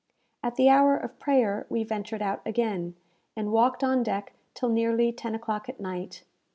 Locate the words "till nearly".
4.55-5.11